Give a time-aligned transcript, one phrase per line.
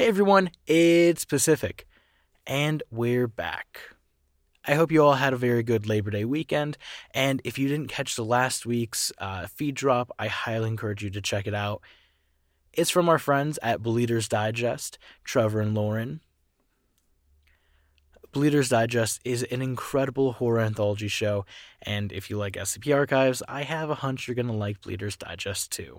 [0.00, 1.86] Hey everyone, it's Pacific,
[2.46, 3.80] and we're back.
[4.66, 6.78] I hope you all had a very good Labor Day weekend,
[7.12, 11.10] and if you didn't catch the last week's uh, feed drop, I highly encourage you
[11.10, 11.82] to check it out.
[12.72, 16.22] It's from our friends at Bleeders Digest, Trevor and Lauren.
[18.32, 21.44] Bleeders Digest is an incredible horror anthology show,
[21.82, 25.16] and if you like SCP Archives, I have a hunch you're going to like Bleeders
[25.18, 25.98] Digest too.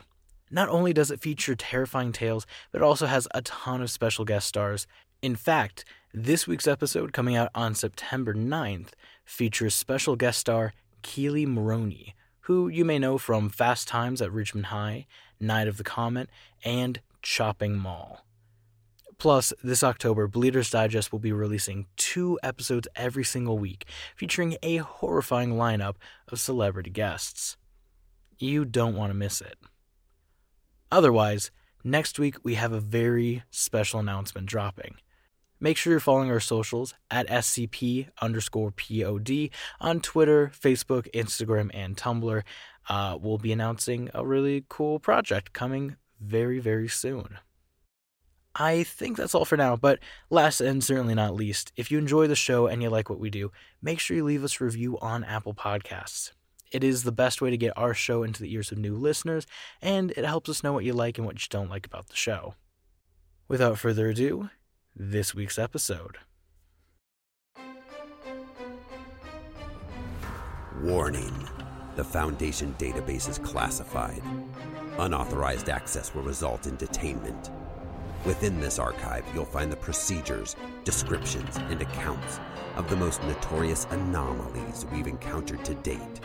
[0.51, 4.25] Not only does it feature terrifying tales, but it also has a ton of special
[4.25, 4.85] guest stars.
[5.21, 8.89] In fact, this week's episode, coming out on September 9th,
[9.23, 10.73] features special guest star
[11.03, 15.07] Kelli Maroney, who you may know from Fast Times at Ridgemont High,
[15.39, 16.29] Night of the Comet,
[16.65, 18.25] and Chopping Mall.
[19.17, 24.77] Plus, this October, Bleeders Digest will be releasing two episodes every single week, featuring a
[24.77, 25.95] horrifying lineup
[26.27, 27.55] of celebrity guests.
[28.39, 29.57] You don't want to miss it.
[30.91, 31.51] Otherwise,
[31.83, 34.95] next week we have a very special announcement dropping.
[35.59, 41.95] Make sure you're following our socials at SCP underscore POD on Twitter, Facebook, Instagram, and
[41.95, 42.41] Tumblr.
[42.89, 47.37] Uh, we'll be announcing a really cool project coming very, very soon.
[48.55, 52.27] I think that's all for now, but last and certainly not least, if you enjoy
[52.27, 54.97] the show and you like what we do, make sure you leave us a review
[54.99, 56.31] on Apple Podcasts.
[56.71, 59.45] It is the best way to get our show into the ears of new listeners,
[59.81, 62.15] and it helps us know what you like and what you don't like about the
[62.15, 62.55] show.
[63.49, 64.49] Without further ado,
[64.95, 66.17] this week's episode.
[70.81, 71.47] Warning
[71.97, 74.23] The Foundation database is classified.
[74.97, 77.51] Unauthorized access will result in detainment.
[78.25, 82.39] Within this archive, you'll find the procedures, descriptions, and accounts
[82.75, 86.21] of the most notorious anomalies we've encountered to date.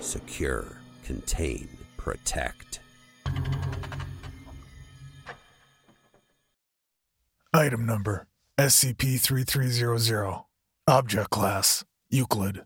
[0.00, 0.64] Secure,
[1.04, 2.80] contain, protect.
[7.52, 8.26] Item number
[8.58, 10.44] SCP 3300.
[10.86, 12.64] Object Class Euclid.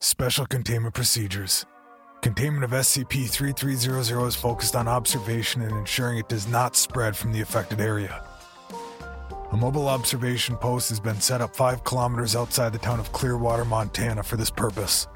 [0.00, 1.66] Special Containment Procedures.
[2.22, 7.32] Containment of SCP 3300 is focused on observation and ensuring it does not spread from
[7.32, 8.24] the affected area.
[9.50, 13.64] A mobile observation post has been set up 5 kilometers outside the town of Clearwater,
[13.64, 15.06] Montana for this purpose.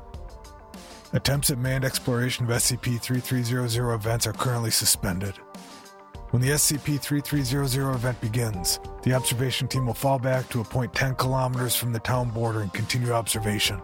[1.13, 5.35] Attempts at manned exploration of SCP 3300 events are currently suspended.
[6.31, 10.95] When the SCP 3300 event begins, the observation team will fall back to a point
[10.95, 13.83] 10 kilometers from the town border and continue observation.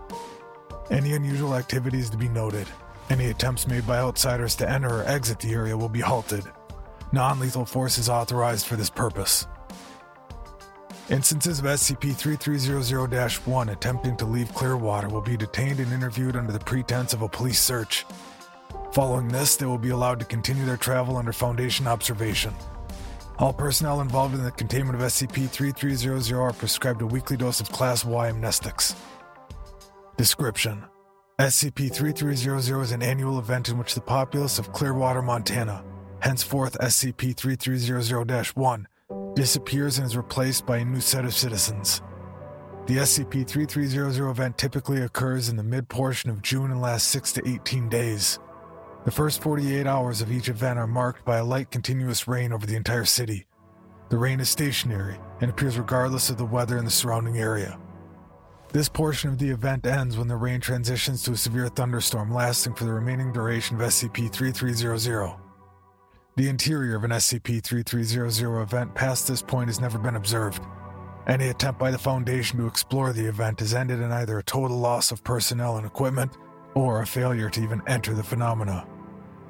[0.91, 2.67] Any unusual activities to be noted.
[3.11, 6.45] Any attempts made by outsiders to enter or exit the area will be halted.
[7.13, 9.47] Non lethal force is authorized for this purpose.
[11.11, 16.53] Instances of SCP 3300 1 attempting to leave Clearwater will be detained and interviewed under
[16.53, 18.05] the pretense of a police search.
[18.93, 22.53] Following this, they will be allowed to continue their travel under Foundation observation.
[23.39, 27.71] All personnel involved in the containment of SCP 3300 are prescribed a weekly dose of
[27.71, 28.95] Class Y amnestics.
[30.19, 30.85] Description
[31.39, 35.83] SCP 3300 is an annual event in which the populace of Clearwater, Montana,
[36.21, 38.89] henceforth SCP 3300 1,
[39.39, 42.03] disappears and is replaced by a new set of citizens.
[42.87, 47.35] The SCP 3300 event typically occurs in the mid portion of June and lasts 6
[47.35, 48.41] to 18 days.
[49.05, 52.67] The first 48 hours of each event are marked by a light continuous rain over
[52.67, 53.47] the entire city.
[54.09, 57.79] The rain is stationary and appears regardless of the weather in the surrounding area.
[58.73, 62.75] This portion of the event ends when the rain transitions to a severe thunderstorm lasting
[62.75, 65.48] for the remaining duration of SCP 3300.
[66.39, 70.63] The interior of an SCP 3300 event past this point has never been observed.
[71.27, 74.77] Any attempt by the Foundation to explore the event has ended in either a total
[74.79, 76.39] loss of personnel and equipment
[76.77, 78.87] or a failure to even enter the phenomena.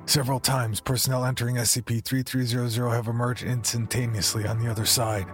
[0.07, 5.27] Several times, personnel entering SCP 3300 have emerged instantaneously on the other side.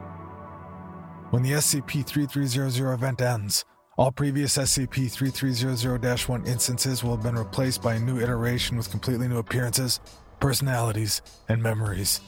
[1.31, 3.65] When the SCP 3300 event ends,
[3.97, 8.91] all previous SCP 3300 1 instances will have been replaced by a new iteration with
[8.91, 10.01] completely new appearances,
[10.45, 12.21] personalities, and memories.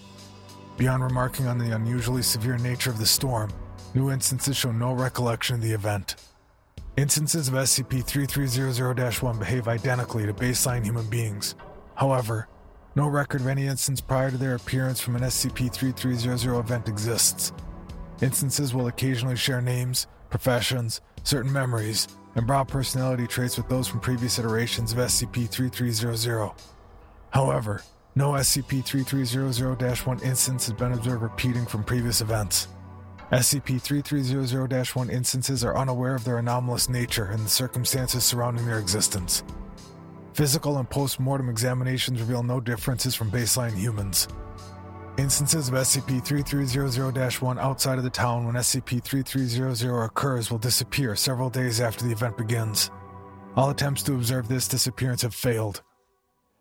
[0.79, 3.53] Beyond remarking on the unusually severe nature of the storm,
[3.93, 6.17] new instances show no recollection of the event.
[6.97, 11.57] Instances of SCP 3300 1 behave identically to baseline human beings.
[11.95, 12.49] However,
[12.95, 17.53] no record of any instance prior to their appearance from an SCP 3300 event exists.
[18.23, 24.01] Instances will occasionally share names, professions, certain memories, and broad personality traits with those from
[24.01, 26.53] previous iterations of SCP 3300.
[27.29, 27.83] However,
[28.17, 32.69] no SCP 3300 1 instance has been observed repeating from previous events.
[33.31, 38.79] SCP 3300 1 instances are unaware of their anomalous nature and the circumstances surrounding their
[38.79, 39.45] existence.
[40.33, 44.29] Physical and post mortem examinations reveal no differences from baseline humans.
[45.19, 51.15] Instances of SCP 3300 1 outside of the town when SCP 3300 occurs will disappear
[51.17, 52.91] several days after the event begins.
[53.57, 55.83] All attempts to observe this disappearance have failed.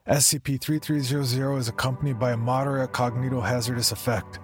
[0.08, 4.38] SCP 3300 is accompanied by a moderate cognitohazardous effect.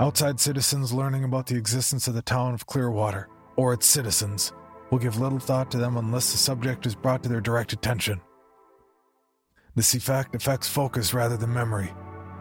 [0.00, 4.52] Outside citizens learning about the existence of the town of Clearwater, or its citizens,
[4.90, 8.20] will give little thought to them unless the subject is brought to their direct attention.
[9.76, 11.94] This effect affects focus rather than memory.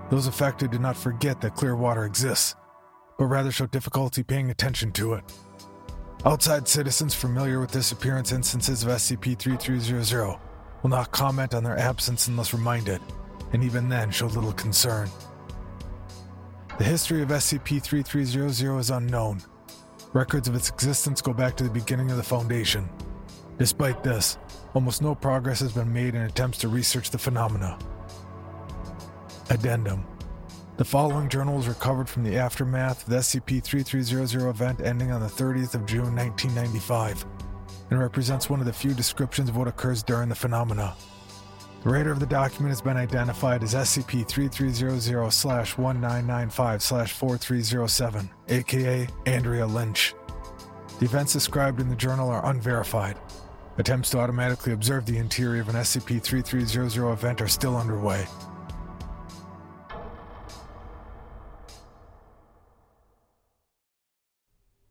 [0.09, 2.56] Those affected do not forget that Clearwater exists,
[3.19, 5.24] but rather show difficulty paying attention to it.
[6.25, 10.39] Outside citizens familiar with disappearance instances of SCP 3300
[10.87, 13.01] will not comment on their absence unless reminded,
[13.51, 15.09] and even then show little concern.
[16.77, 19.41] The history of SCP 3300 is unknown.
[20.13, 22.87] Records of its existence go back to the beginning of the Foundation.
[23.57, 24.37] Despite this,
[24.75, 27.77] almost no progress has been made in attempts to research the phenomena.
[29.49, 30.05] Addendum
[30.77, 35.19] The following journal was recovered from the aftermath of the SCP 3300 event ending on
[35.19, 37.25] the 30th of June 1995
[37.89, 40.95] and represents one of the few descriptions of what occurs during the phenomena.
[41.83, 45.15] The writer of the document has been identified as SCP 3300
[45.77, 50.13] 1995 4307, aka Andrea Lynch.
[50.99, 53.17] The events described in the journal are unverified.
[53.77, 58.25] Attempts to automatically observe the interior of an SCP 3300 event are still underway.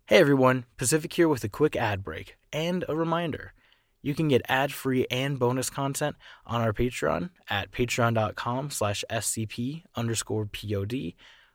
[0.09, 3.55] Hey everyone, Pacific here with a quick ad break and a reminder.
[4.03, 6.15] You can get ad-free and bonus content
[6.47, 10.95] on our Patreon at patreon.com slash scp underscore pod,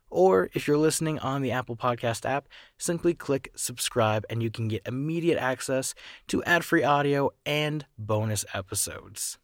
[0.10, 4.68] or if you're listening on the Apple Podcast app, simply click subscribe and you can
[4.68, 5.96] get immediate access
[6.28, 9.38] to ad-free audio and bonus episodes.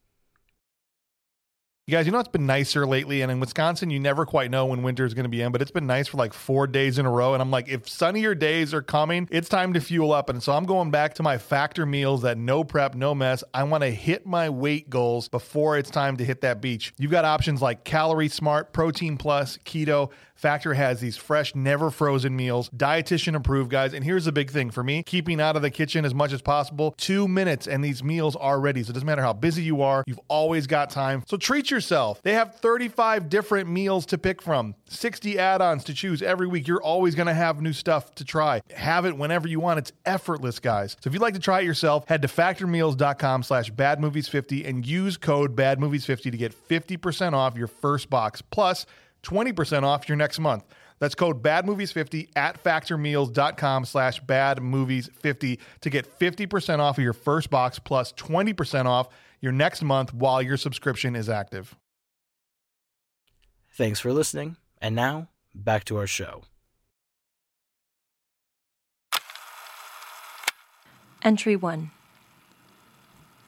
[1.90, 4.66] You guys, you know it's been nicer lately, and in Wisconsin, you never quite know
[4.66, 7.00] when winter is going to be in, but it's been nice for like four days
[7.00, 7.32] in a row.
[7.32, 10.30] And I'm like, if sunnier days are coming, it's time to fuel up.
[10.30, 13.42] And so I'm going back to my factor meals that no prep, no mess.
[13.54, 16.94] I want to hit my weight goals before it's time to hit that beach.
[16.98, 20.12] You've got options like Calorie Smart, Protein Plus, Keto.
[20.38, 23.94] Factor has these fresh, never frozen meals, dietitian approved, guys.
[23.94, 26.44] And here's the big thing for me keeping out of the kitchen as much as
[26.44, 26.94] possible.
[26.98, 28.84] Two minutes, and these meals are ready.
[28.84, 31.24] So it doesn't matter how busy you are, you've always got time.
[31.28, 32.22] So treat yourself.
[32.22, 36.68] They have 35 different meals to pick from, 60 add ons to choose every week.
[36.68, 38.62] You're always going to have new stuff to try.
[38.76, 39.80] Have it whenever you want.
[39.80, 40.96] It's effortless, guys.
[41.02, 45.18] So if you'd like to try it yourself, head to factormeals.com slash badmovies50 and use
[45.18, 48.42] code badmovies50 to get 50% off your first box.
[48.42, 48.86] Plus,
[49.24, 50.64] 20% off your next month.
[51.00, 57.80] That's code BADMOVIES50 at factormeals.com slash badmovies50 to get 50% off of your first box
[57.80, 59.10] plus 20% off
[59.40, 61.76] your next month while your subscription is active.
[63.74, 66.44] Thanks for listening, and now back to our show.
[71.22, 71.92] Entry 1.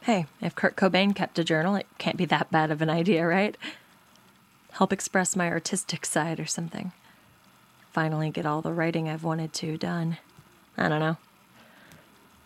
[0.02, 3.26] Hey, if Kurt Cobain kept a journal, it can't be that bad of an idea,
[3.26, 3.58] right?
[4.80, 6.94] Help express my artistic side or something.
[7.92, 10.20] Finally, get all the writing I've wanted to done.
[10.78, 11.18] I don't know.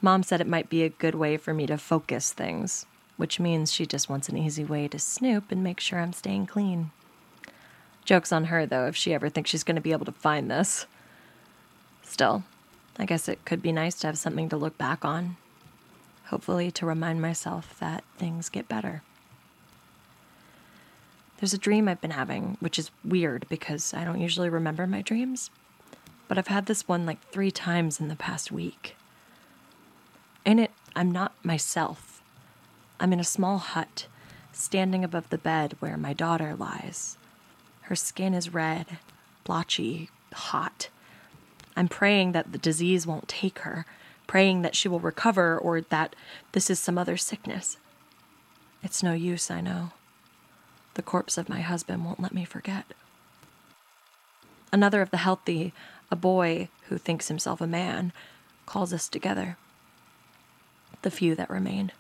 [0.01, 2.87] Mom said it might be a good way for me to focus things,
[3.17, 6.47] which means she just wants an easy way to snoop and make sure I'm staying
[6.47, 6.89] clean.
[8.03, 10.49] Joke's on her, though, if she ever thinks she's going to be able to find
[10.49, 10.87] this.
[12.01, 12.45] Still,
[12.97, 15.37] I guess it could be nice to have something to look back on.
[16.25, 19.03] Hopefully, to remind myself that things get better.
[21.43, 25.01] There's a dream I've been having, which is weird because I don't usually remember my
[25.01, 25.51] dreams.
[26.29, 28.95] But I've had this one like three times in the past week.
[30.45, 32.23] In it, I'm not myself.
[32.97, 34.07] I'm in a small hut,
[34.53, 37.17] standing above the bed where my daughter lies.
[37.81, 38.99] Her skin is red,
[39.43, 40.87] blotchy, hot.
[41.75, 43.85] I'm praying that the disease won't take her,
[44.27, 46.15] praying that she will recover or that
[46.53, 47.75] this is some other sickness.
[48.81, 49.91] It's no use, I know.
[50.95, 52.85] The corpse of my husband won't let me forget.
[54.71, 55.73] Another of the healthy,
[56.11, 58.11] a boy who thinks himself a man,
[58.65, 59.57] calls us together.
[61.01, 61.91] The few that remain.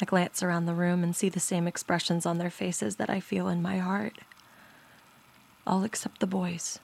[0.00, 3.20] I glance around the room and see the same expressions on their faces that I
[3.20, 4.18] feel in my heart.
[5.66, 6.78] All except the boy's.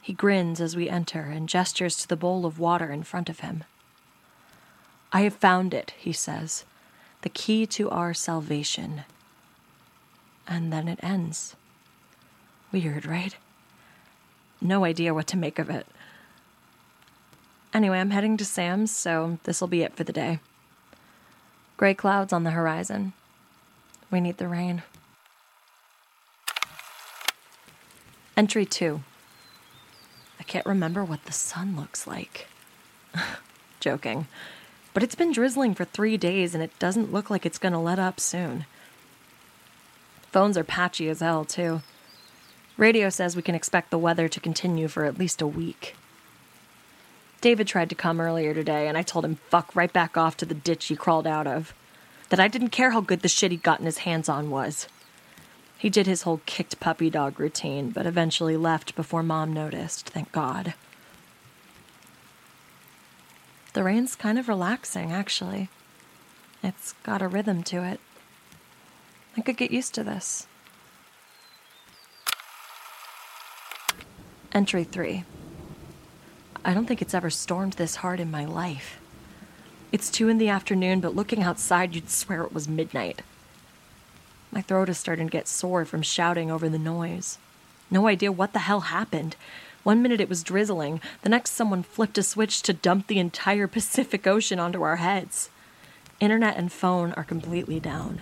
[0.00, 3.40] He grins as we enter and gestures to the bowl of water in front of
[3.40, 3.64] him.
[5.12, 6.64] I have found it, he says,
[7.22, 9.04] the key to our salvation.
[10.46, 11.56] And then it ends.
[12.72, 13.36] Weird, right?
[14.60, 15.86] No idea what to make of it.
[17.72, 20.38] Anyway, I'm heading to Sam's, so this'll be it for the day.
[21.76, 23.12] Gray clouds on the horizon.
[24.10, 24.82] We need the rain.
[28.36, 29.00] Entry 2.
[30.38, 32.48] I can't remember what the sun looks like.
[33.80, 34.28] Joking.
[34.92, 37.98] But it's been drizzling for three days and it doesn't look like it's gonna let
[37.98, 38.66] up soon.
[40.34, 41.80] Phones are patchy as hell, too.
[42.76, 45.94] Radio says we can expect the weather to continue for at least a week.
[47.40, 50.44] David tried to come earlier today, and I told him fuck right back off to
[50.44, 51.72] the ditch he crawled out of.
[52.30, 54.88] That I didn't care how good the shit he'd gotten his hands on was.
[55.78, 60.32] He did his whole kicked puppy dog routine, but eventually left before Mom noticed, thank
[60.32, 60.74] God.
[63.72, 65.68] The rain's kind of relaxing, actually.
[66.60, 68.00] It's got a rhythm to it.
[69.36, 70.46] I could get used to this.
[74.52, 75.24] Entry 3.
[76.64, 79.00] I don't think it's ever stormed this hard in my life.
[79.90, 83.22] It's 2 in the afternoon, but looking outside, you'd swear it was midnight.
[84.52, 87.38] My throat is starting to get sore from shouting over the noise.
[87.90, 89.34] No idea what the hell happened.
[89.82, 93.66] One minute it was drizzling, the next, someone flipped a switch to dump the entire
[93.68, 95.50] Pacific Ocean onto our heads.
[96.20, 98.20] Internet and phone are completely down.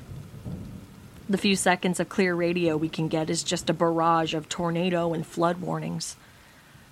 [1.33, 5.15] The few seconds of clear radio we can get is just a barrage of tornado
[5.15, 6.17] and flood warnings.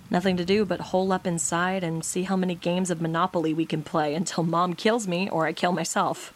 [0.09, 3.67] Nothing to do but hole up inside and see how many games of Monopoly we
[3.67, 6.33] can play until mom kills me or I kill myself.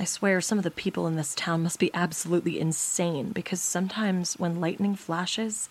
[0.00, 4.34] I swear some of the people in this town must be absolutely insane because sometimes
[4.40, 5.68] when lightning flashes,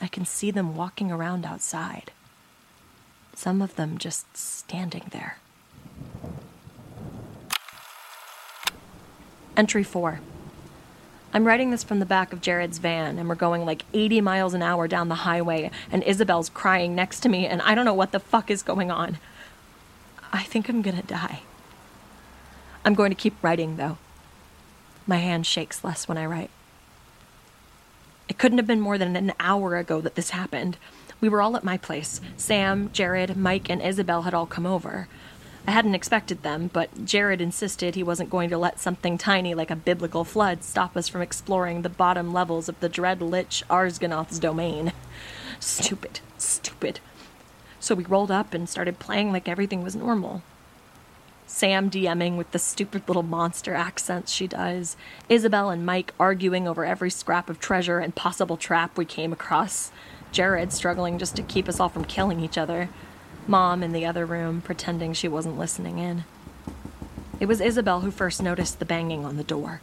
[0.00, 2.10] I can see them walking around outside.
[3.36, 5.38] Some of them just standing there.
[9.56, 10.20] Entry 4.
[11.32, 14.54] I'm writing this from the back of Jared's van, and we're going like 80 miles
[14.54, 17.94] an hour down the highway, and Isabel's crying next to me, and I don't know
[17.94, 19.18] what the fuck is going on.
[20.32, 21.42] I think I'm gonna die.
[22.84, 23.98] I'm going to keep writing, though.
[25.06, 26.50] My hand shakes less when I write.
[28.28, 30.76] It couldn't have been more than an hour ago that this happened.
[31.20, 32.20] We were all at my place.
[32.36, 35.08] Sam, Jared, Mike, and Isabel had all come over.
[35.66, 39.70] I hadn't expected them, but Jared insisted he wasn't going to let something tiny like
[39.70, 44.38] a biblical flood stop us from exploring the bottom levels of the dread lich Arsganoth's
[44.38, 44.92] domain.
[45.60, 47.00] Stupid, stupid.
[47.80, 50.42] So we rolled up and started playing like everything was normal.
[51.46, 54.96] Sam DMing with the stupid little monster accents she does,
[55.28, 59.92] Isabel and Mike arguing over every scrap of treasure and possible trap we came across,
[60.32, 62.88] Jared struggling just to keep us all from killing each other.
[63.46, 66.24] Mom in the other room, pretending she wasn't listening in.
[67.40, 69.80] It was Isabel who first noticed the banging on the door,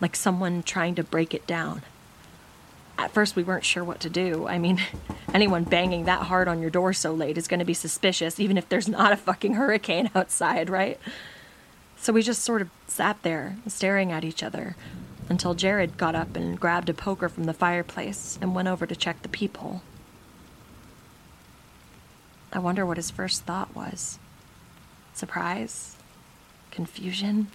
[0.00, 1.82] like someone trying to break it down.
[2.98, 4.46] At first, we weren't sure what to do.
[4.46, 4.80] I mean,
[5.34, 8.58] anyone banging that hard on your door so late is going to be suspicious, even
[8.58, 11.00] if there's not a fucking hurricane outside, right?
[11.96, 14.76] So we just sort of sat there, staring at each other,
[15.28, 18.96] until Jared got up and grabbed a poker from the fireplace and went over to
[18.96, 19.82] check the peephole.
[22.52, 24.18] I wonder what his first thought was
[25.14, 25.96] surprise?
[26.70, 27.48] Confusion?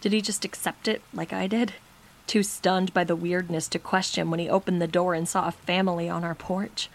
[0.00, 1.74] Did he just accept it like I did?
[2.26, 5.52] Too stunned by the weirdness to question when he opened the door and saw a
[5.52, 6.88] family on our porch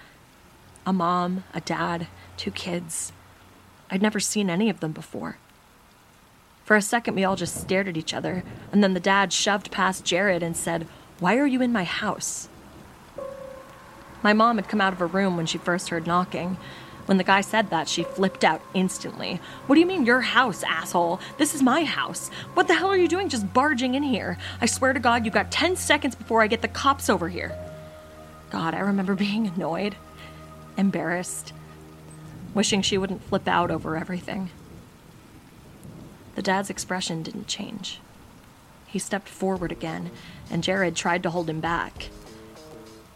[0.86, 2.08] a mom, a dad,
[2.38, 3.12] two kids.
[3.92, 5.38] I'd never seen any of them before.
[6.64, 8.42] For a second, we all just stared at each other,
[8.72, 10.88] and then the dad shoved past Jared and said,
[11.20, 12.48] Why are you in my house?
[14.28, 16.58] My mom had come out of her room when she first heard knocking.
[17.06, 19.40] When the guy said that, she flipped out instantly.
[19.66, 21.22] What do you mean, your house, asshole?
[21.38, 22.28] This is my house.
[22.54, 24.38] What the hell are you doing just barging in here?
[24.60, 27.58] I swear to God, you got 10 seconds before I get the cops over here.
[28.50, 29.96] God, I remember being annoyed,
[30.76, 31.54] embarrassed,
[32.54, 34.50] wishing she wouldn't flip out over everything.
[36.36, 38.02] The dad's expression didn't change.
[38.88, 40.12] He stepped forward again,
[40.52, 42.10] and Jared tried to hold him back.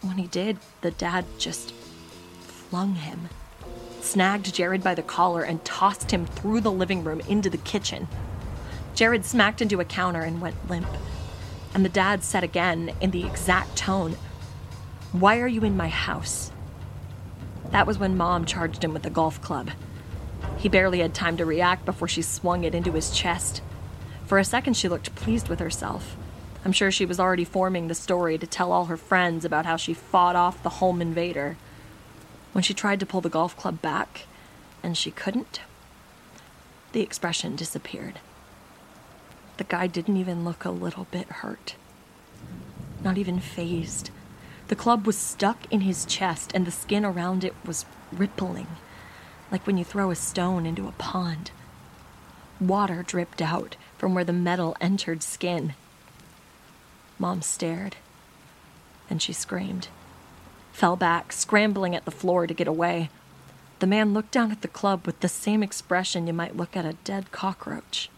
[0.02, 1.72] When he did, the dad just
[2.40, 3.28] flung him,
[4.00, 8.08] snagged Jared by the collar, and tossed him through the living room into the kitchen.
[8.96, 10.88] Jared smacked into a counter and went limp.
[11.72, 14.16] And the dad said again, in the exact tone,
[15.12, 16.50] Why are you in my house?
[17.70, 19.70] That was when Mom charged him with a golf club.
[20.58, 23.62] He barely had time to react before she swung it into his chest.
[24.26, 26.16] For a second, she looked pleased with herself.
[26.64, 29.76] I'm sure she was already forming the story to tell all her friends about how
[29.76, 31.56] she fought off the home invader.
[32.52, 34.26] When she tried to pull the golf club back,
[34.82, 35.60] and she couldn't,
[36.92, 38.20] the expression disappeared.
[39.56, 41.74] The guy didn't even look a little bit hurt.
[43.02, 44.10] Not even fazed.
[44.68, 48.68] The club was stuck in his chest, and the skin around it was rippling,
[49.50, 51.50] like when you throw a stone into a pond.
[52.60, 55.74] Water dripped out from where the metal entered skin.
[57.22, 57.94] Mom stared.
[59.08, 59.86] Then she screamed,
[60.72, 63.10] fell back, scrambling at the floor to get away.
[63.78, 66.84] The man looked down at the club with the same expression you might look at
[66.84, 68.10] a dead cockroach.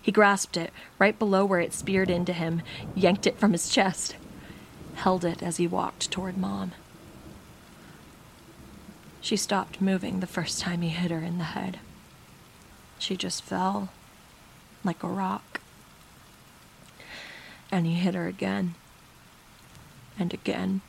[0.00, 2.62] He grasped it right below where it speared into him,
[2.94, 4.16] yanked it from his chest,
[4.94, 6.72] held it as he walked toward Mom.
[9.20, 11.78] She stopped moving the first time he hit her in the head.
[12.98, 13.90] She just fell
[14.82, 15.49] like a rock.
[17.72, 18.74] And he hit her again,
[20.18, 20.80] and again,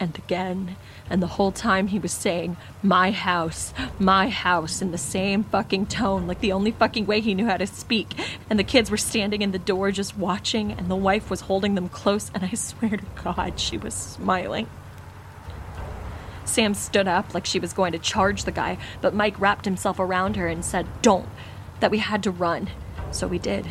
[0.00, 0.76] and again.
[1.08, 5.86] And the whole time he was saying, My house, my house, in the same fucking
[5.86, 8.14] tone, like the only fucking way he knew how to speak.
[8.50, 11.74] And the kids were standing in the door just watching, and the wife was holding
[11.74, 14.68] them close, and I swear to God, she was smiling.
[16.44, 19.98] Sam stood up like she was going to charge the guy, but Mike wrapped himself
[19.98, 21.28] around her and said, Don't,
[21.80, 22.68] that we had to run.
[23.10, 23.66] So we did.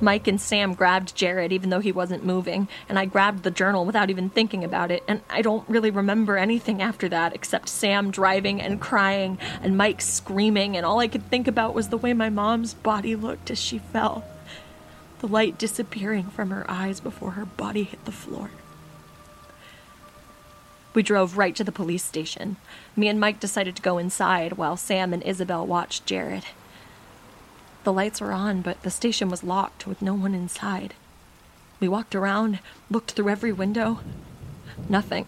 [0.00, 3.84] Mike and Sam grabbed Jared even though he wasn't moving, and I grabbed the journal
[3.84, 8.10] without even thinking about it, and I don't really remember anything after that except Sam
[8.10, 12.14] driving and crying and Mike screaming, and all I could think about was the way
[12.14, 14.24] my mom's body looked as she fell.
[15.20, 18.50] The light disappearing from her eyes before her body hit the floor.
[20.94, 22.56] We drove right to the police station.
[22.96, 26.44] Me and Mike decided to go inside while Sam and Isabel watched Jared.
[27.84, 30.94] The lights were on, but the station was locked with no one inside.
[31.80, 32.58] We walked around,
[32.90, 34.00] looked through every window.
[34.88, 35.26] Nothing.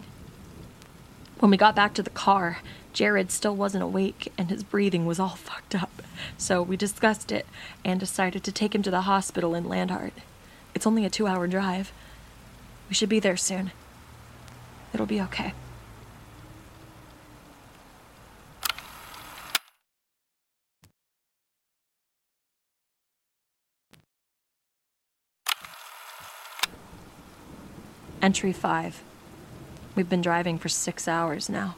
[1.38, 2.58] When we got back to the car,
[2.92, 6.02] Jared still wasn't awake and his breathing was all fucked up.
[6.36, 7.46] So we discussed it
[7.84, 10.12] and decided to take him to the hospital in Landhart.
[10.74, 11.92] It's only a two hour drive.
[12.88, 13.72] We should be there soon.
[14.92, 15.54] It'll be okay.
[28.22, 29.02] Entry 5.
[29.96, 31.74] We've been driving for six hours now.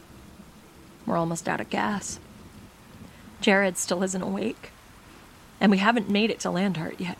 [1.07, 2.19] We're almost out of gas.
[3.41, 4.69] Jared still isn't awake.
[5.59, 7.17] And we haven't made it to Landhart yet.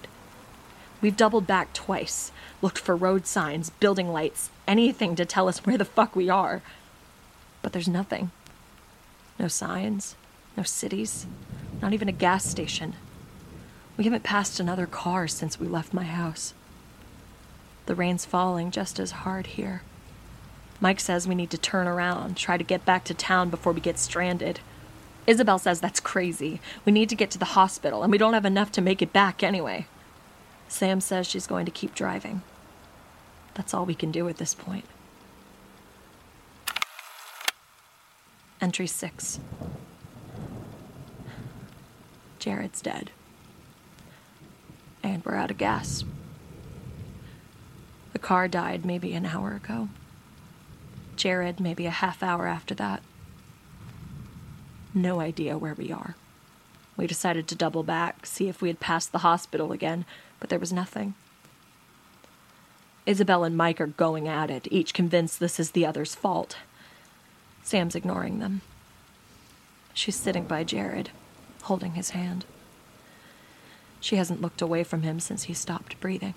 [1.01, 5.77] We've doubled back twice, looked for road signs, building lights, anything to tell us where
[5.77, 6.61] the fuck we are.
[7.63, 8.29] But there's nothing.
[9.39, 10.15] No signs,
[10.55, 11.25] no cities,
[11.81, 12.93] not even a gas station.
[13.97, 16.53] We haven't passed another car since we left my house.
[17.85, 19.81] The rain's falling just as hard here.
[20.81, 23.81] Mike says we need to turn around, try to get back to town before we
[23.81, 24.59] get stranded.
[25.27, 26.59] Isabel says that's crazy.
[26.83, 29.13] We need to get to the hospital, and we don't have enough to make it
[29.13, 29.87] back anyway.
[30.67, 32.41] Sam says she's going to keep driving.
[33.53, 34.85] That's all we can do at this point.
[38.61, 39.39] Entry 6
[42.39, 43.11] Jared's dead.
[45.01, 46.03] And we're out of gas.
[48.15, 49.89] The car died maybe an hour ago.
[51.17, 53.03] Jared maybe a half hour after that.
[54.93, 56.15] No idea where we are.
[56.95, 60.05] We decided to double back, see if we had passed the hospital again,
[60.39, 61.13] but there was nothing.
[63.05, 66.55] Isabel and Mike are going at it, each convinced this is the other's fault.
[67.63, 68.61] Sam's ignoring them.
[69.93, 71.09] She's sitting by Jared,
[71.63, 72.45] holding his hand.
[73.99, 76.35] She hasn't looked away from him since he stopped breathing.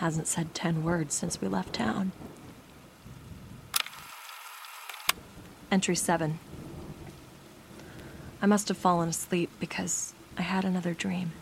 [0.00, 2.12] Hasn't said ten words since we left town.
[5.70, 6.38] Entry 7.
[8.40, 11.32] I must have fallen asleep because I had another dream.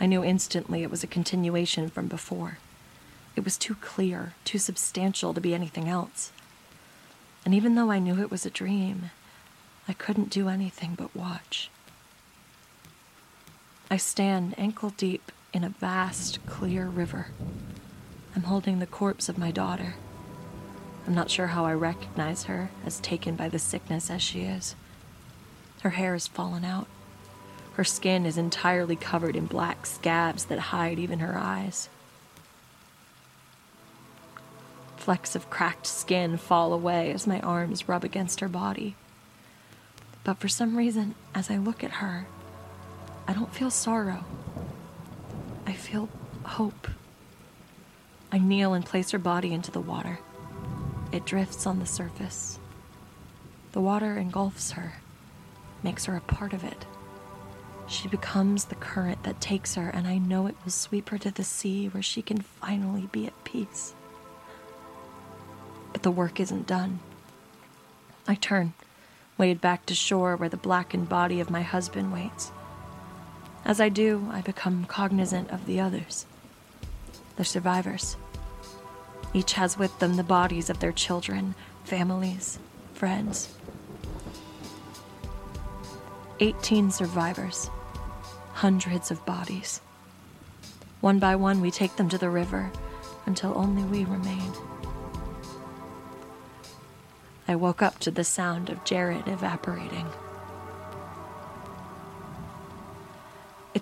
[0.00, 2.58] I knew instantly it was a continuation from before.
[3.36, 6.32] It was too clear, too substantial to be anything else.
[7.44, 9.12] And even though I knew it was a dream,
[9.86, 11.70] I couldn't do anything but watch.
[13.88, 17.28] I stand ankle deep in a vast, clear river.
[18.34, 19.94] I'm holding the corpse of my daughter.
[21.06, 24.74] I'm not sure how I recognize her, as taken by the sickness as she is.
[25.82, 26.88] Her hair has fallen out.
[27.74, 31.88] Her skin is entirely covered in black scabs that hide even her eyes.
[34.96, 38.96] Flecks of cracked skin fall away as my arms rub against her body.
[40.24, 42.26] But for some reason, as I look at her,
[43.28, 44.24] I don't feel sorrow.
[45.66, 46.08] I feel
[46.44, 46.88] hope.
[48.30, 50.18] I kneel and place her body into the water.
[51.12, 52.58] It drifts on the surface.
[53.72, 54.94] The water engulfs her,
[55.82, 56.86] makes her a part of it.
[57.86, 61.30] She becomes the current that takes her, and I know it will sweep her to
[61.30, 63.94] the sea where she can finally be at peace
[65.94, 66.98] but the work isn't done.
[68.26, 68.74] I turn,
[69.38, 72.50] wade back to shore where the blackened body of my husband waits.
[73.64, 76.26] As I do, I become cognizant of the others,
[77.36, 78.16] the survivors.
[79.32, 82.58] Each has with them the bodies of their children, families,
[82.92, 83.54] friends.
[86.40, 87.70] 18 survivors,
[88.52, 89.80] hundreds of bodies.
[91.00, 92.70] One by one, we take them to the river
[93.24, 94.52] until only we remain.
[97.48, 100.08] I woke up to the sound of Jared evaporating.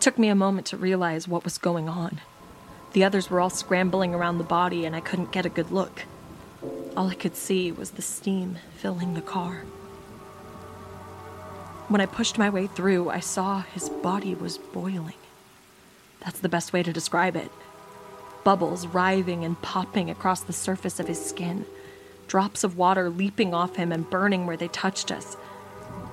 [0.03, 2.21] Took me a moment to realize what was going on.
[2.93, 6.03] The others were all scrambling around the body, and I couldn't get a good look.
[6.97, 9.63] All I could see was the steam filling the car.
[11.87, 15.15] When I pushed my way through, I saw his body was boiling.
[16.21, 17.51] That's the best way to describe it.
[18.45, 21.65] Bubbles writhing and popping across the surface of his skin,
[22.27, 25.37] drops of water leaping off him and burning where they touched us.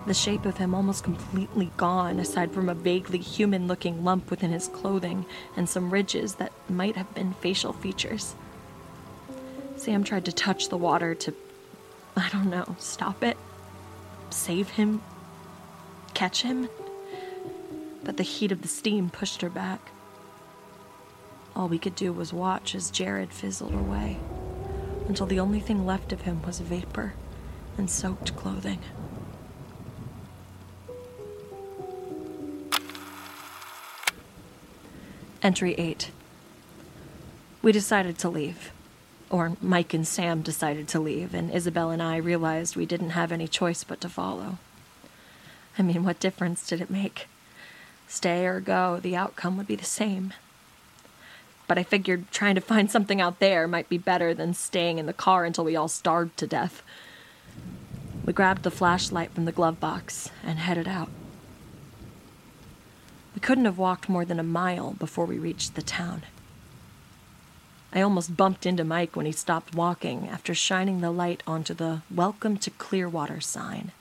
[0.07, 4.51] The shape of him almost completely gone, aside from a vaguely human looking lump within
[4.51, 8.35] his clothing and some ridges that might have been facial features.
[9.75, 11.33] Sam tried to touch the water to,
[12.15, 13.37] I don't know, stop it,
[14.29, 15.01] save him,
[16.13, 16.69] catch him.
[18.03, 19.91] But the heat of the steam pushed her back.
[21.55, 24.17] All we could do was watch as Jared fizzled away
[25.07, 27.13] until the only thing left of him was vapor
[27.77, 28.79] and soaked clothing.
[35.41, 36.11] Entry 8.
[37.61, 38.73] We decided to leave.
[39.29, 43.31] Or Mike and Sam decided to leave, and Isabel and I realized we didn't have
[43.31, 44.57] any choice but to follow.
[45.77, 47.27] I mean, what difference did it make?
[48.05, 50.33] Stay or go, the outcome would be the same.
[51.69, 55.05] But I figured trying to find something out there might be better than staying in
[55.05, 56.83] the car until we all starved to death.
[58.25, 61.09] We grabbed the flashlight from the glove box and headed out.
[63.35, 66.23] We couldn't have walked more than a mile before we reached the town.
[67.91, 72.01] I almost bumped into Mike when he stopped walking after shining the light onto the
[72.13, 73.91] Welcome to Clearwater sign.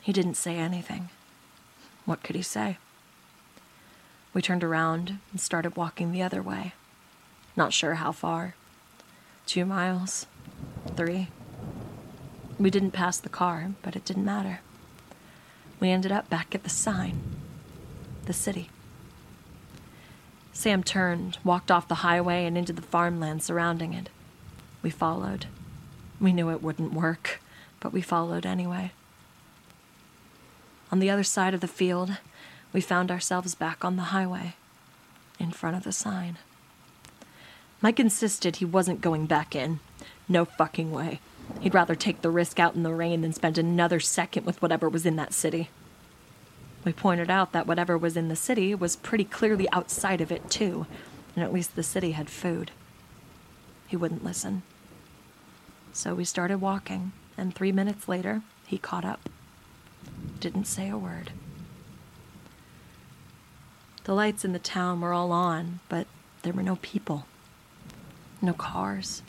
[0.00, 1.10] He didn't say anything.
[2.06, 2.78] What could he say?
[4.34, 6.72] We turned around and started walking the other way.
[7.56, 8.54] Not sure how far.
[9.46, 10.26] Two miles?
[10.96, 11.28] Three?
[12.58, 14.60] We didn't pass the car, but it didn't matter.
[15.78, 17.20] We ended up back at the sign.
[18.26, 18.70] The city.
[20.52, 24.10] Sam turned, walked off the highway, and into the farmland surrounding it.
[24.82, 25.46] We followed.
[26.20, 27.40] We knew it wouldn't work,
[27.80, 28.92] but we followed anyway.
[30.92, 32.18] On the other side of the field,
[32.72, 34.54] we found ourselves back on the highway,
[35.38, 36.38] in front of the sign.
[37.80, 39.80] Mike insisted he wasn't going back in.
[40.28, 41.20] No fucking way.
[41.60, 44.88] He'd rather take the risk out in the rain than spend another second with whatever
[44.88, 45.70] was in that city.
[46.84, 50.50] We pointed out that whatever was in the city was pretty clearly outside of it,
[50.50, 50.86] too,
[51.34, 52.72] and at least the city had food.
[53.86, 54.62] He wouldn't listen.
[55.92, 59.28] So we started walking, and three minutes later, he caught up.
[60.40, 61.30] Didn't say a word.
[64.04, 66.08] The lights in the town were all on, but
[66.42, 67.26] there were no people.
[68.40, 69.22] No cars.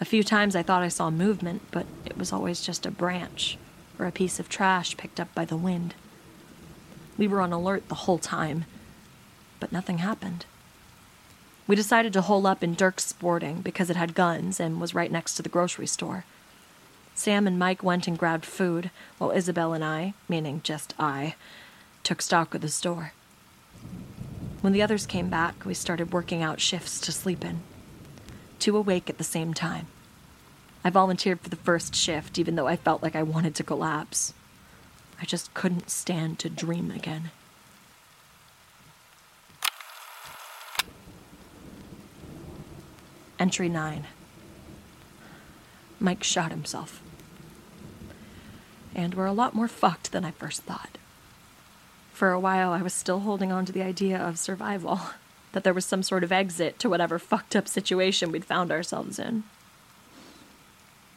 [0.00, 3.58] A few times I thought I saw movement, but it was always just a branch
[3.98, 5.94] or a piece of trash picked up by the wind.
[7.18, 8.64] We were on alert the whole time,
[9.60, 10.44] but nothing happened.
[11.66, 15.10] We decided to hole up in Dirk's Sporting because it had guns and was right
[15.10, 16.24] next to the grocery store.
[17.14, 21.34] Sam and Mike went and grabbed food, while Isabel and I, meaning just I,
[22.04, 23.12] took stock of the store.
[24.60, 27.60] When the others came back, we started working out shifts to sleep in.
[28.58, 29.86] Two awake at the same time.
[30.84, 34.34] I volunteered for the first shift, even though I felt like I wanted to collapse.
[35.20, 37.30] I just couldn't stand to dream again.
[43.38, 44.06] Entry 9
[45.98, 47.02] Mike shot himself.
[48.94, 50.98] And we're a lot more fucked than I first thought.
[52.12, 55.00] For a while, I was still holding on to the idea of survival,
[55.52, 59.18] that there was some sort of exit to whatever fucked up situation we'd found ourselves
[59.18, 59.44] in.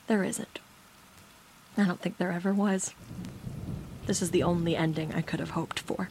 [0.08, 0.60] There isn't.
[1.78, 2.94] I don't think there ever was.
[4.10, 6.10] This is the only ending I could have hoped for.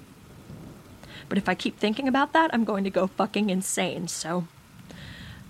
[1.28, 4.46] But if I keep thinking about that, I'm going to go fucking insane, so.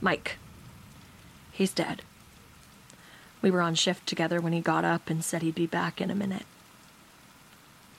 [0.00, 0.38] Mike.
[1.52, 2.00] He's dead.
[3.42, 6.10] We were on shift together when he got up and said he'd be back in
[6.10, 6.46] a minute.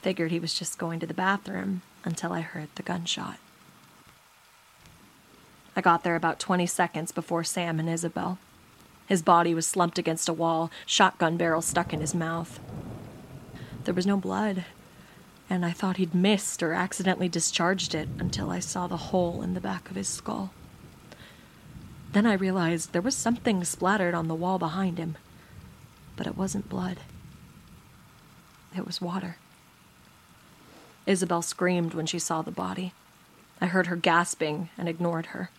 [0.02, 3.38] Figured he was just going to the bathroom until I heard the gunshot.
[5.76, 8.40] I got there about 20 seconds before Sam and Isabel.
[9.06, 12.60] His body was slumped against a wall, shotgun barrel stuck in his mouth.
[13.86, 14.65] There was no blood,
[15.50, 19.54] and I thought he'd missed or accidentally discharged it until I saw the hole in
[19.54, 20.52] the back of his skull.
[22.12, 25.18] Then I realized there was something splattered on the wall behind him.
[26.15, 26.98] But it wasn't blood,
[28.76, 29.38] it was water.
[31.06, 32.94] Isabel screamed when she saw the body.
[33.62, 35.50] I heard her gasping and ignored her.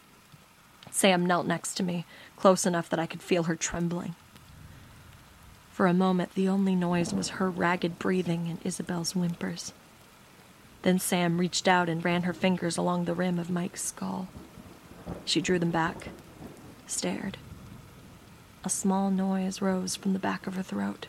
[0.90, 2.04] Sam knelt next to me,
[2.36, 4.14] close enough that I could feel her trembling.
[5.80, 9.72] For a moment, the only noise was her ragged breathing and Isabel's whimpers.
[10.82, 14.28] Then Sam reached out and ran her fingers along the rim of Mike's skull.
[15.24, 16.10] She drew them back,
[16.86, 17.38] stared.
[18.62, 21.06] A small noise rose from the back of her throat.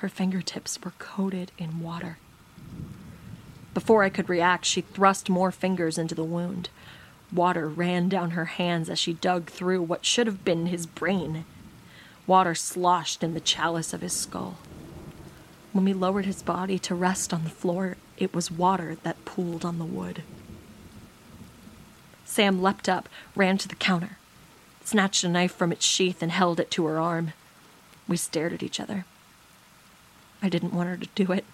[0.00, 2.18] Her fingertips were coated in water.
[3.72, 6.68] Before I could react, she thrust more fingers into the wound.
[7.32, 11.46] Water ran down her hands as she dug through what should have been his brain.
[12.26, 14.56] Water sloshed in the chalice of his skull.
[15.72, 19.64] When we lowered his body to rest on the floor, it was water that pooled
[19.64, 20.22] on the wood.
[22.24, 24.16] Sam leapt up, ran to the counter,
[24.84, 27.32] snatched a knife from its sheath, and held it to her arm.
[28.08, 29.04] We stared at each other.
[30.42, 31.44] I didn't want her to do it.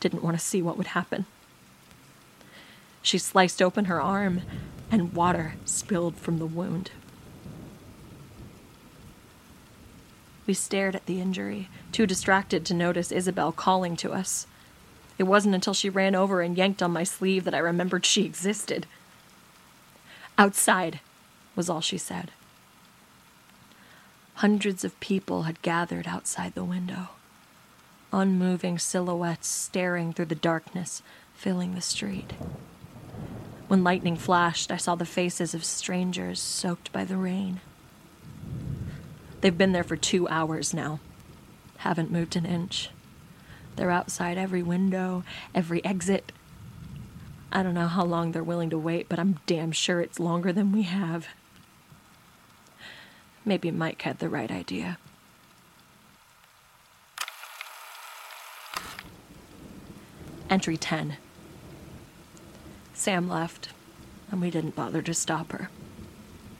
[0.00, 1.26] Didn't want to see what would happen.
[3.02, 4.42] She sliced open her arm,
[4.90, 6.90] and water spilled from the wound.
[10.46, 14.46] We stared at the injury, too distracted to notice Isabel calling to us.
[15.16, 18.24] It wasn't until she ran over and yanked on my sleeve that I remembered she
[18.24, 18.86] existed.
[20.36, 21.00] Outside,
[21.54, 22.32] was all she said.
[24.34, 27.10] Hundreds of people had gathered outside the window,
[28.12, 31.02] unmoving silhouettes staring through the darkness,
[31.34, 32.32] filling the street.
[33.68, 37.60] When lightning flashed, I saw the faces of strangers soaked by the rain.
[39.44, 41.00] They've been there for two hours now.
[41.76, 42.88] Haven't moved an inch.
[43.76, 45.22] They're outside every window,
[45.54, 46.32] every exit.
[47.52, 50.50] I don't know how long they're willing to wait, but I'm damn sure it's longer
[50.50, 51.26] than we have.
[53.44, 54.96] Maybe Mike had the right idea.
[60.48, 61.18] Entry 10.
[62.94, 63.68] Sam left,
[64.30, 65.68] and we didn't bother to stop her.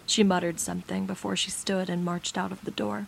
[0.07, 3.07] She muttered something before she stood and marched out of the door.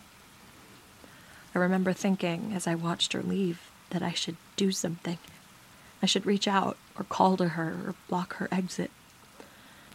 [1.53, 5.17] I remember thinking as I watched her leave that I should do something.
[6.01, 8.91] I should reach out or call to her or block her exit.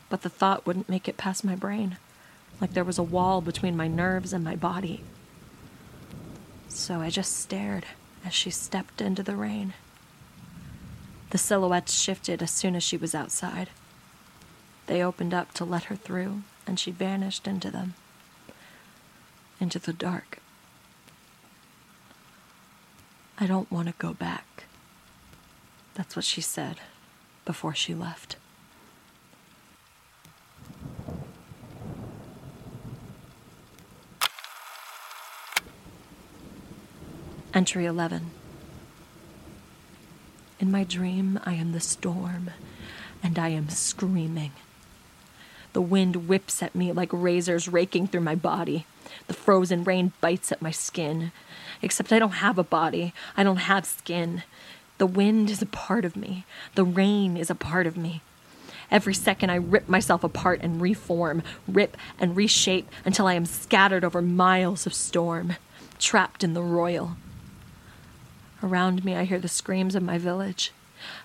[0.08, 1.96] But the thought wouldn't make it past my brain,
[2.60, 5.02] like there was a wall between my nerves and my body.
[6.68, 7.86] So I just stared
[8.24, 9.74] as she stepped into the rain.
[11.30, 13.70] The silhouettes shifted as soon as she was outside.
[14.86, 17.94] They opened up to let her through, and she vanished into them,
[19.60, 20.38] into the dark.
[23.38, 24.64] I don't want to go back.
[25.94, 26.76] That's what she said
[27.44, 28.36] before she left.
[37.54, 38.30] Entry 11.
[40.58, 42.50] In my dream, I am the storm,
[43.22, 44.52] and I am screaming.
[45.72, 48.86] The wind whips at me like razors raking through my body.
[49.26, 51.32] The frozen rain bites at my skin.
[51.80, 53.14] Except I don't have a body.
[53.36, 54.42] I don't have skin.
[54.98, 56.44] The wind is a part of me.
[56.74, 58.20] The rain is a part of me.
[58.90, 64.04] Every second I rip myself apart and reform, rip and reshape until I am scattered
[64.04, 65.56] over miles of storm,
[65.98, 67.16] trapped in the royal.
[68.62, 70.72] Around me, I hear the screams of my village.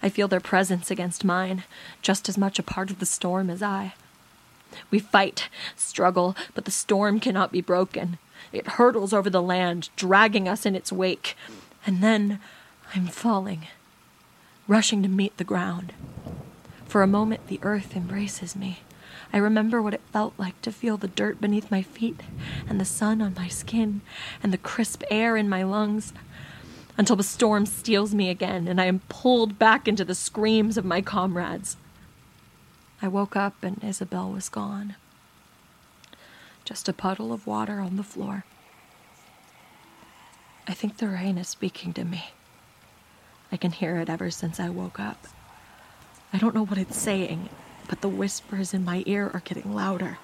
[0.01, 1.65] I feel their presence against mine,
[2.01, 3.93] just as much a part of the storm as I.
[4.91, 8.17] We fight, struggle, but the storm cannot be broken.
[8.51, 11.35] It hurtles over the land, dragging us in its wake.
[11.85, 12.39] And then
[12.95, 13.67] I'm falling,
[14.67, 15.93] rushing to meet the ground.
[16.85, 18.79] For a moment, the earth embraces me.
[19.33, 22.21] I remember what it felt like to feel the dirt beneath my feet,
[22.67, 24.01] and the sun on my skin,
[24.41, 26.13] and the crisp air in my lungs,
[26.97, 30.85] until the storm steals me again, and I am pulled back into the screams of
[30.85, 31.77] my comrades.
[33.01, 34.95] I woke up and Isabel was gone.
[36.65, 38.43] Just a puddle of water on the floor.
[40.67, 42.31] I think the rain is speaking to me.
[43.51, 45.27] I can hear it ever since I woke up.
[46.33, 47.49] I don't know what it's saying,
[47.87, 50.17] but the whispers in my ear are getting louder.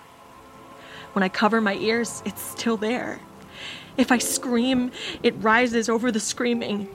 [1.14, 3.20] When I cover my ears, it's still there.
[3.98, 6.90] If I scream, it rises over the screaming.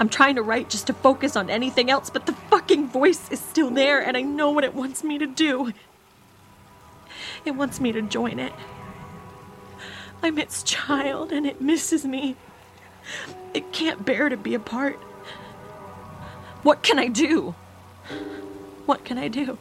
[0.00, 3.38] I'm trying to write just to focus on anything else, but the fucking voice is
[3.38, 5.74] still there, and I know what it wants me to do.
[7.44, 8.54] It wants me to join it.
[10.22, 12.36] I'm its child, and it misses me.
[13.52, 14.96] It can't bear to be apart.
[16.62, 17.54] What can I do?
[18.86, 19.58] What can I do?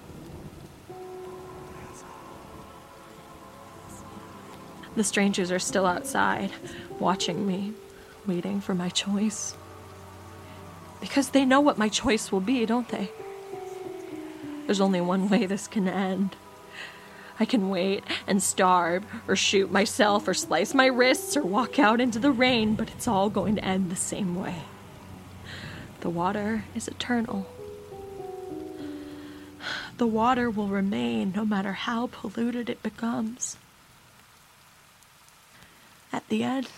[4.96, 6.52] The strangers are still outside,
[6.98, 7.74] watching me,
[8.26, 9.58] waiting for my choice.
[11.00, 13.12] Because they know what my choice will be, don't they?
[14.66, 16.36] There's only one way this can end.
[17.40, 22.02] I can wait and starve, or shoot myself, or slice my wrists, or walk out
[22.02, 24.64] into the rain, but it's all going to end the same way.
[26.02, 27.48] The water is eternal.
[29.98, 33.58] The water will remain no matter how polluted it becomes.
[36.12, 36.70] At the end,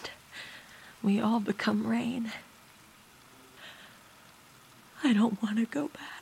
[1.03, 2.31] we all become rain.
[5.03, 6.21] I don't want to go back.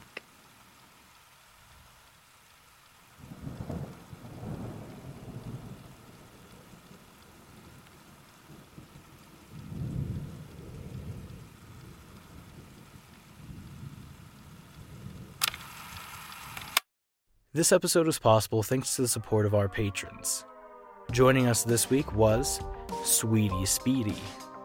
[17.51, 20.45] This episode was possible thanks to the support of our patrons.
[21.11, 22.61] Joining us this week was
[23.03, 24.15] Sweetie Speedy,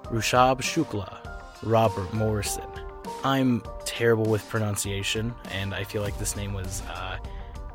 [0.04, 1.18] Rushabh Shukla,
[1.64, 2.93] Robert Morrison.
[3.24, 7.16] I'm terrible with pronunciation, and I feel like this name was uh,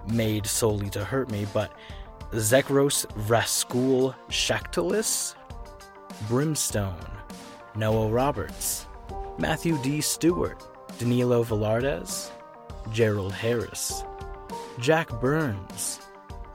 [0.08, 1.72] made solely to hurt me, but
[2.34, 5.34] Zekros Raskul Shaktalis,
[6.28, 7.10] Brimston,
[7.76, 8.86] Noah Roberts,
[9.40, 10.02] Matthew D.
[10.02, 10.62] Stuart,
[11.00, 12.30] Danilo Velardes,
[12.92, 14.04] Gerald Harris,
[14.80, 16.00] Jack Burns,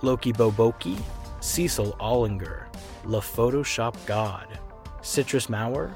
[0.02, 0.96] Loki Bo Boki,
[1.40, 2.66] Cecil Olinger,
[3.04, 4.46] La Photoshop God,
[5.02, 5.92] Citrus Maoir,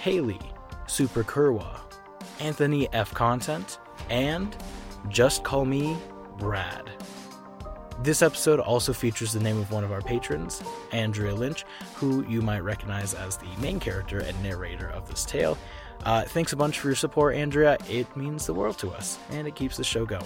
[0.00, 0.40] Hailey,
[0.86, 1.80] Super Kurwa,
[2.40, 3.12] Anthony F.
[3.14, 4.56] Content, and
[5.08, 5.96] Just Call Me
[6.38, 6.90] Brad.
[8.02, 12.40] This episode also features the name of one of our patrons, Andrea Lynch, who you
[12.40, 15.58] might recognize as the main character and narrator of this tale.
[16.04, 17.76] Uh, thanks a bunch for your support, Andrea.
[17.90, 20.24] It means the world to us, and it keeps the show going.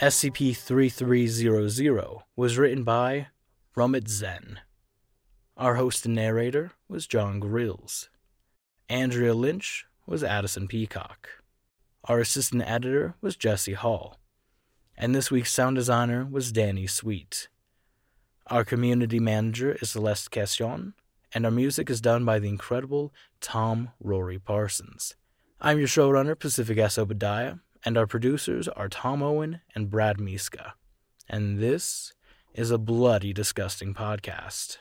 [0.00, 3.28] SCP 3300 was written by
[3.76, 4.56] rumetzen.
[5.56, 8.08] Our host and narrator was Jon Grilz.
[8.88, 11.28] Andrea Lynch was Addison Peacock.
[12.04, 14.18] Our assistant editor was Jesse Hall.
[14.96, 17.48] And this week's sound designer was Danny Sweet.
[18.46, 20.92] Our community manager is Celeste Casian,
[21.34, 25.16] and our music is done by the incredible Tom Rory Parsons.
[25.60, 26.96] I'm your showrunner, Pacific S.
[26.96, 30.74] Obadiah, and our producers are Tom Owen and Brad Miska.
[31.28, 32.12] And this
[32.54, 34.78] is a bloody disgusting podcast.